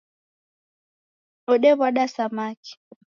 [1.47, 2.73] Wodewada samaki.